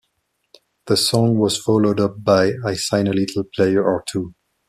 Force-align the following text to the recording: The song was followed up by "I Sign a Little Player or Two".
The 0.87 0.97
song 0.97 1.37
was 1.37 1.59
followed 1.61 1.99
up 1.99 2.23
by 2.23 2.53
"I 2.65 2.73
Sign 2.73 3.05
a 3.05 3.13
Little 3.13 3.43
Player 3.43 3.83
or 3.83 4.03
Two". 4.11 4.33